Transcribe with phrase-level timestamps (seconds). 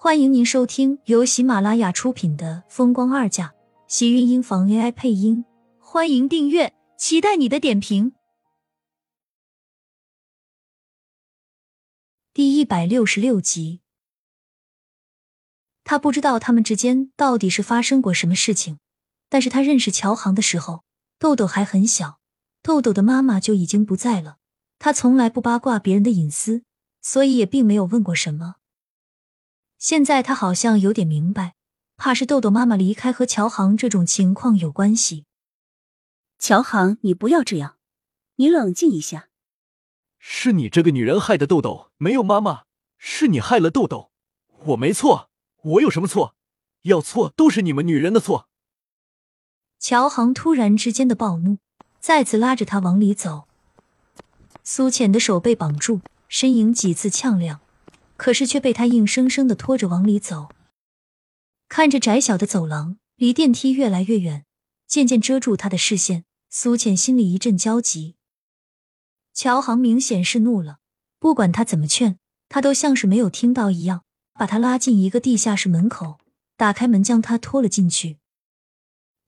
[0.00, 3.48] 欢迎您收听由喜马拉雅出品的《风光二嫁》，
[3.88, 5.44] 喜运音房 AI 配音。
[5.80, 8.12] 欢迎订阅，期待你的点评。
[12.32, 13.80] 第一百六十六集，
[15.82, 18.78] 他不知道他们之间到底是发生过什么事情，
[19.28, 20.84] 但是他认识乔航的时候，
[21.18, 22.20] 豆豆还很小，
[22.62, 24.36] 豆豆的妈妈就已经不在了。
[24.78, 26.62] 他从来不八卦别人的隐私，
[27.02, 28.57] 所以也并没有问过什么。
[29.78, 31.54] 现在他好像有点明白，
[31.96, 35.24] 怕是豆豆妈妈离开和乔航这种情况有关系。
[36.38, 37.76] 乔航，你不要这样，
[38.36, 39.28] 你冷静一下。
[40.18, 42.64] 是你这个女人害的豆豆没有妈妈，
[42.96, 44.10] 是你害了豆豆，
[44.66, 45.30] 我没错，
[45.62, 46.34] 我有什么错？
[46.82, 48.48] 要错都是你们女人的错。
[49.78, 51.58] 乔航突然之间的暴怒，
[52.00, 53.46] 再次拉着他往里走。
[54.64, 57.60] 苏浅的手被绑住，身影几次呛亮。
[58.18, 60.48] 可是却被他硬生生的拖着往里走。
[61.68, 64.44] 看着窄小的走廊离电梯越来越远，
[64.86, 68.16] 渐渐遮住他的视线，苏浅心里一阵焦急。
[69.32, 70.78] 乔航明显是怒了，
[71.20, 76.18] 不管他怎么劝，他都像是没有听到一样，把他拉进一个地下室门口，
[76.56, 78.18] 打开门将他拖了进去。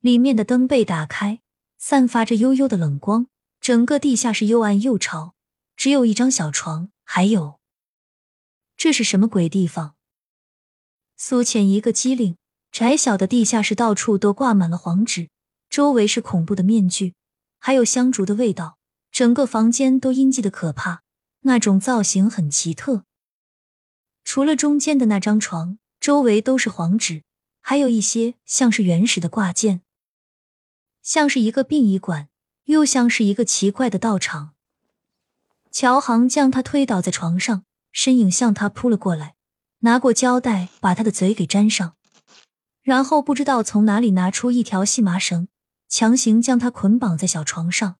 [0.00, 1.40] 里面的灯被打开，
[1.76, 3.26] 散发着幽幽的冷光，
[3.60, 5.34] 整个地下室又暗又潮，
[5.76, 7.57] 只有一张小床，还有。
[8.78, 9.96] 这是什么鬼地方？
[11.16, 12.36] 苏浅一个机灵，
[12.70, 15.30] 窄小的地下室到处都挂满了黄纸，
[15.68, 17.14] 周围是恐怖的面具，
[17.58, 18.78] 还有香烛的味道，
[19.10, 21.02] 整个房间都阴寂的可怕。
[21.40, 23.04] 那种造型很奇特，
[24.22, 27.24] 除了中间的那张床，周围都是黄纸，
[27.60, 29.82] 还有一些像是原始的挂件，
[31.02, 32.28] 像是一个殡仪馆，
[32.66, 34.54] 又像是一个奇怪的道场。
[35.72, 37.64] 乔航将他推倒在床上。
[37.98, 39.34] 身影向他扑了过来，
[39.80, 41.96] 拿过胶带把他的嘴给粘上，
[42.80, 45.48] 然后不知道从哪里拿出一条细麻绳，
[45.88, 47.96] 强行将他捆绑在小床上。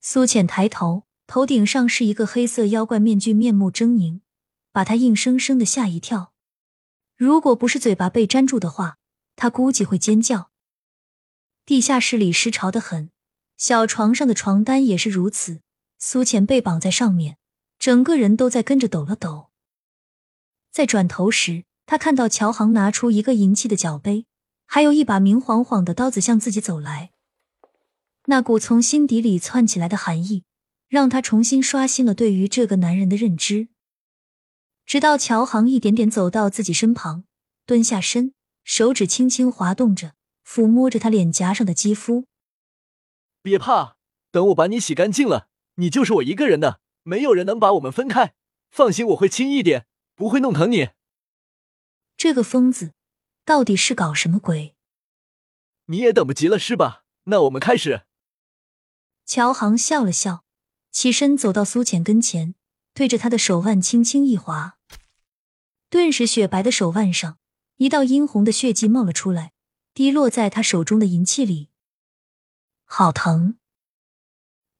[0.00, 4.18] 苏浅抬头，头顶上是一个黑色妖怪面具，面目狰狞，
[4.72, 6.32] 把他硬生生的吓一跳。
[7.16, 8.98] 如果不是嘴巴被粘住的话，
[9.36, 10.50] 他估计会尖叫。
[11.64, 13.12] 地下室里湿潮的很，
[13.56, 15.60] 小床上的床单也是如此。
[16.00, 17.36] 苏浅被绑在上面。
[17.82, 19.50] 整个人都在跟着抖了抖。
[20.70, 24.24] 在转头时，他看到乔航拿出一个银器的脚杯，
[24.66, 27.10] 还有一把明晃晃的刀子向自己走来。
[28.26, 30.44] 那股从心底里窜起来的寒意，
[30.86, 33.66] 让他重新刷新了对于这个男人的认知。
[34.86, 37.24] 直到乔航一点点走到自己身旁，
[37.66, 38.32] 蹲下身，
[38.62, 40.14] 手指轻轻滑动着，
[40.46, 42.26] 抚摸着他脸颊上的肌肤。
[43.42, 43.96] 别怕，
[44.30, 46.81] 等我把你洗干净了，你就是我一个人的。
[47.02, 48.34] 没有人能把我们分开，
[48.70, 50.90] 放心，我会轻一点，不会弄疼你。
[52.16, 52.92] 这个疯子
[53.44, 54.76] 到底是搞什么鬼？
[55.86, 57.04] 你也等不及了是吧？
[57.24, 58.02] 那我们开始。
[59.24, 60.44] 乔航笑了笑，
[60.90, 62.54] 起身走到苏浅跟前，
[62.94, 64.78] 对着他的手腕轻轻一划，
[65.88, 67.38] 顿时雪白的手腕上
[67.76, 69.52] 一道殷红的血迹冒了出来，
[69.94, 71.70] 滴落在他手中的银器里，
[72.84, 73.58] 好疼。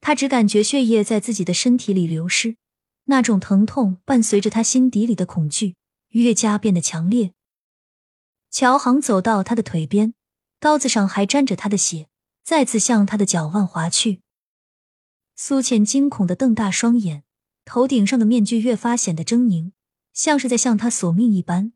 [0.02, 2.56] 他只感觉血液在自己的身体里流失，
[3.04, 5.76] 那种疼痛伴随着他心底里的恐惧，
[6.08, 7.32] 越加变得强烈。
[8.50, 10.12] 乔航走到他的腿边，
[10.58, 12.08] 刀子上还沾着他的血，
[12.42, 14.20] 再次向他的脚腕划去。
[15.36, 17.22] 苏浅惊恐的瞪大双眼，
[17.64, 19.70] 头顶上的面具越发显得狰狞，
[20.12, 21.72] 像是在向他索命一般。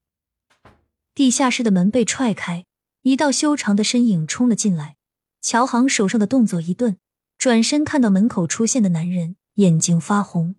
[1.14, 2.66] 地下室的门被踹开，
[3.02, 4.96] 一道修长的身影冲了进来。
[5.40, 6.98] 乔航手上的动作一顿。
[7.46, 10.56] 转身看到门口出现的男人，眼睛发红。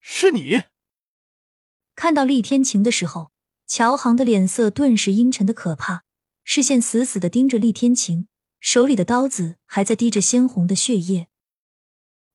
[0.00, 0.64] 是你？
[1.94, 3.32] 看到厉天晴的时候，
[3.66, 6.04] 乔航的脸色顿时阴沉的可怕，
[6.44, 8.28] 视线死死的盯着厉天晴，
[8.60, 11.28] 手里的刀子还在滴着鲜红的血液。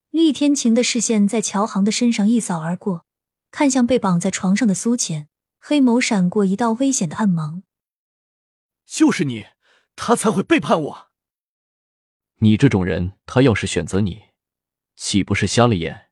[0.10, 3.06] 厉天晴的视线在乔航的身上一扫而过，
[3.52, 7.62] 看向被绑在床上的苏浅，黑眸闪过一道危险的暗芒。
[8.88, 9.46] 就是你，
[9.96, 11.07] 他才会背叛我。
[12.40, 14.26] 你这种人，他要是选择你，
[14.96, 16.10] 岂不是瞎了眼？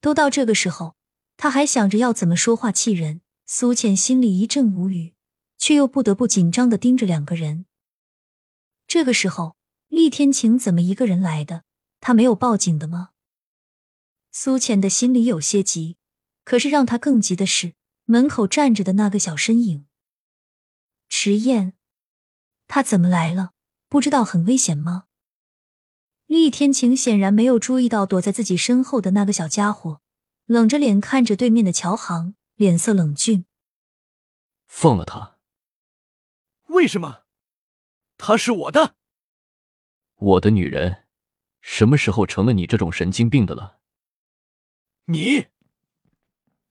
[0.00, 0.96] 都到这个时候，
[1.36, 3.22] 他还想着要怎么说话气人。
[3.50, 5.14] 苏浅心里一阵无语，
[5.56, 7.64] 却又不得不紧张的盯着两个人。
[8.86, 9.56] 这个时候，
[9.88, 11.64] 厉天晴怎么一个人来的？
[11.98, 13.12] 他没有报警的吗？
[14.30, 15.96] 苏浅的心里有些急，
[16.44, 17.72] 可是让他更急的是
[18.04, 19.86] 门口站着的那个小身影。
[21.08, 21.72] 迟燕，
[22.66, 23.54] 他怎么来了？
[23.88, 25.04] 不知道很危险吗？
[26.26, 30.02] 厉天晴显然没有注意到躲在自己身后的那个小家伙，
[30.44, 33.46] 冷着脸看着对面的乔航，脸色冷峻。
[34.66, 35.38] 放了他。
[36.66, 37.22] 为什么？
[38.18, 38.94] 她是我的，
[40.16, 41.06] 我的女人，
[41.62, 43.78] 什么时候成了你这种神经病的了？
[45.06, 45.46] 你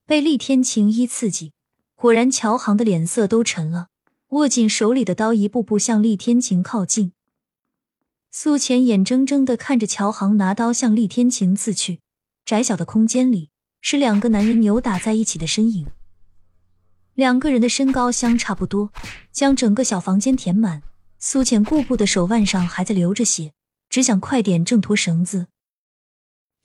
[0.06, 1.54] 被厉天晴一刺激，
[1.96, 3.90] 果然乔航的脸色都沉了，
[4.30, 7.14] 握紧手里的刀，一步步向厉天晴靠近。
[8.30, 12.02] 苏浅眼睁睁的看着乔航拿刀向厉天晴刺去，
[12.44, 15.88] 窄小的空间里是两个男人扭打在一起的身影，
[17.14, 18.92] 两个人的身高相差不多，
[19.32, 20.84] 将整个小房间填满。
[21.20, 23.54] 苏浅顾不得手腕上还在流着血，
[23.90, 25.48] 只想快点挣脱绳子。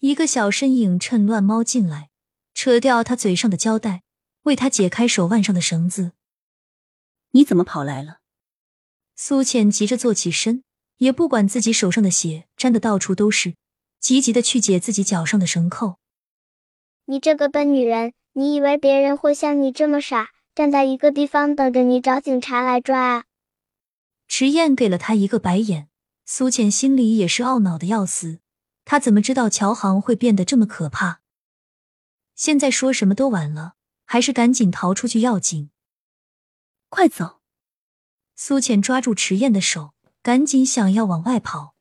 [0.00, 2.11] 一个小身影趁乱猫进来，
[2.53, 4.03] 扯掉他嘴上的胶带，
[4.43, 6.12] 为他解开手腕上的绳子。
[7.32, 8.20] 你怎么跑来了？
[9.14, 10.64] 苏浅急着坐起身，
[10.99, 13.55] 也不管自己手上的血沾得到处都是，
[14.00, 15.99] 急急的去解自己脚上的绳扣。
[17.06, 23.25] 你这个笨女人，你以为别人会像你这么傻，站在一个地方等着你找警察来抓啊？
[24.28, 25.88] 迟燕给了他一个白眼，
[26.25, 28.40] 苏浅心里也是懊恼的要死。
[28.85, 31.20] 她怎么知道乔航会变得这么可怕？
[32.35, 33.75] 现在说什么都晚了，
[34.05, 35.70] 还是赶紧逃出去要紧。
[36.94, 37.41] 快走！
[38.35, 41.75] 苏浅抓住迟燕的手，赶紧想要往外跑，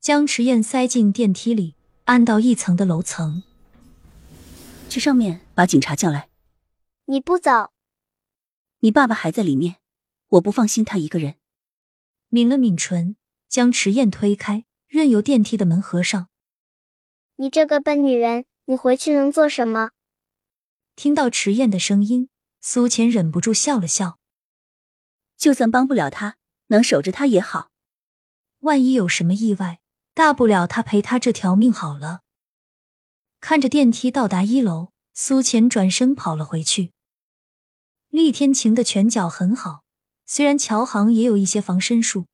[0.00, 1.76] 将迟燕塞进电梯里，
[2.06, 3.44] 按到一层的楼层。
[4.88, 6.28] 去上面把警察叫来。
[7.04, 7.70] 你不走，
[8.80, 9.76] 你爸爸还在里面。
[10.30, 11.36] 我不放心他一个人，
[12.30, 13.14] 抿了抿唇，
[13.48, 16.28] 将迟燕推开，任由电梯的门合上。
[17.36, 19.90] 你这个笨女人，你回去能做什么？
[20.96, 22.28] 听到迟燕的声音，
[22.62, 24.18] 苏浅忍不住笑了笑。
[25.36, 26.36] 就算帮不了他，
[26.68, 27.70] 能守着他也好。
[28.60, 29.80] 万一有什么意外，
[30.14, 32.20] 大不了他赔他这条命好了。
[33.40, 36.92] 看着电梯到达一楼，苏浅转身跑了回去。
[38.08, 39.82] 厉天晴的拳脚很好。
[40.24, 42.26] 虽然乔航也有一些防身术，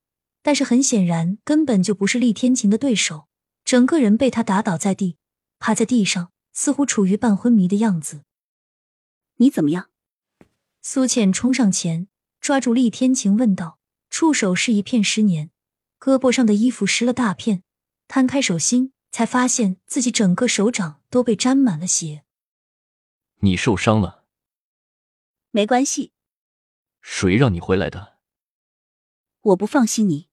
[0.42, 3.26] 但是很显然根本就不是厉天晴的对手，
[3.64, 5.16] 整个人被他打倒在地，
[5.58, 8.22] 趴在地上，似乎处于半昏迷的样子。
[9.36, 9.88] 你怎么样？
[10.80, 12.08] 苏浅冲上前
[12.40, 13.78] 抓住厉天晴问道，
[14.10, 15.50] 触手是一片湿黏，
[15.98, 17.62] 胳膊上的衣服湿了大片，
[18.06, 22.24] 摊开手心才发现自己整个手掌都被沾满了血。
[23.40, 24.24] 你受伤了？
[25.50, 26.12] 没关系。
[27.00, 28.18] 谁让你回来的？
[29.40, 30.28] 我不放心你。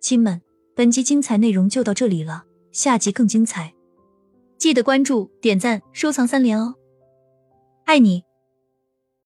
[0.00, 0.42] 亲们，
[0.74, 3.74] 本集精彩内容就到这里了，下集更精彩，
[4.58, 6.74] 记得关注、点赞、收藏三连哦！
[7.84, 8.25] 爱你。